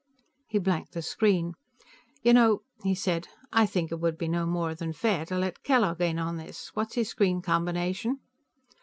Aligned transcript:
He 0.47 0.57
blanked 0.57 0.93
the 0.93 1.03
screen. 1.03 1.53
"You 2.23 2.33
know," 2.33 2.61
he 2.81 2.95
said, 2.95 3.27
"I 3.53 3.67
think 3.67 3.91
it 3.91 3.99
would 3.99 4.17
be 4.17 4.27
no 4.27 4.47
more 4.47 4.73
than 4.73 4.93
fair 4.93 5.27
to 5.27 5.37
let 5.37 5.61
Kellogg 5.61 6.01
in 6.01 6.17
on 6.17 6.37
this. 6.37 6.71
What's 6.73 6.95
his 6.95 7.09
screen 7.09 7.43
combination?" 7.43 8.17